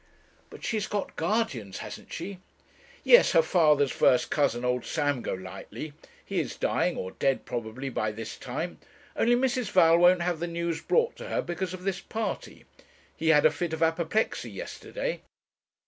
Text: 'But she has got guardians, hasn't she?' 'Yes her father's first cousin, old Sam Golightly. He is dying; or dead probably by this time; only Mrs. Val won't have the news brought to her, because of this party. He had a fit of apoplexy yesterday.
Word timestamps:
'But 0.49 0.63
she 0.63 0.77
has 0.77 0.87
got 0.87 1.15
guardians, 1.15 1.77
hasn't 1.77 2.11
she?' 2.11 2.39
'Yes 3.03 3.33
her 3.33 3.43
father's 3.43 3.91
first 3.91 4.31
cousin, 4.31 4.65
old 4.65 4.83
Sam 4.83 5.21
Golightly. 5.21 5.93
He 6.25 6.39
is 6.39 6.55
dying; 6.55 6.97
or 6.97 7.11
dead 7.11 7.45
probably 7.45 7.87
by 7.89 8.11
this 8.11 8.35
time; 8.35 8.79
only 9.15 9.35
Mrs. 9.35 9.69
Val 9.69 9.99
won't 9.99 10.23
have 10.23 10.39
the 10.39 10.47
news 10.47 10.81
brought 10.81 11.15
to 11.17 11.29
her, 11.29 11.43
because 11.43 11.75
of 11.75 11.83
this 11.83 12.01
party. 12.01 12.65
He 13.15 13.27
had 13.27 13.45
a 13.45 13.51
fit 13.51 13.73
of 13.73 13.83
apoplexy 13.83 14.49
yesterday. 14.49 15.21